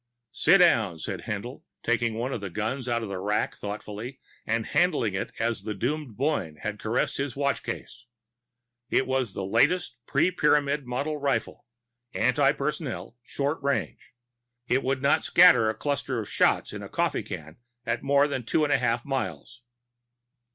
"Sit 0.31 0.57
down," 0.57 0.97
said 0.97 1.25
Haendl, 1.25 1.61
taking 1.83 2.15
one 2.15 2.33
of 2.33 2.41
the 2.41 2.49
guns 2.49 2.89
out 2.89 3.03
of 3.03 3.09
the 3.09 3.19
rack 3.19 3.53
thoughtfully 3.53 4.19
and 4.47 4.65
handling 4.65 5.13
it 5.13 5.31
as 5.39 5.61
the 5.61 5.75
doomed 5.75 6.17
Boyne 6.17 6.55
had 6.55 6.79
caressed 6.79 7.17
his 7.17 7.35
watch 7.35 7.61
case. 7.61 8.07
It 8.89 9.05
was 9.05 9.35
the 9.35 9.45
latest 9.45 9.97
pre 10.07 10.31
Pyramid 10.31 10.87
model 10.87 11.17
rifle, 11.17 11.67
anti 12.15 12.51
personnel, 12.51 13.15
short 13.21 13.61
range. 13.61 14.15
It 14.67 14.81
would 14.81 15.03
not 15.03 15.23
scatter 15.23 15.69
a 15.69 15.75
cluster 15.75 16.19
of 16.19 16.27
shots 16.27 16.73
in 16.73 16.81
a 16.81 16.89
coffee 16.89 17.21
can 17.21 17.57
at 17.85 18.01
more 18.01 18.27
than 18.27 18.41
two 18.43 18.63
and 18.63 18.73
a 18.73 18.79
half 18.79 19.05
miles. 19.05 19.61